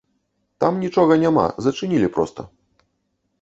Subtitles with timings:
[0.63, 2.47] Там нічога няма, зачынілі проста.